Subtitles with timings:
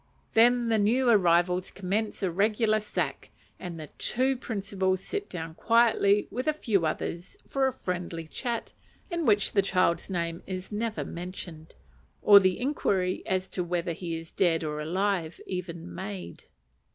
[0.33, 6.27] _"Then the new arrivals commence a regular sack, and the two principals sit down quietly
[6.31, 8.73] with a few others for a friendly chat,
[9.11, 11.75] in which the child's name is never mentioned,
[12.23, 16.45] or the inquiry as to whether he is dead or alive even made.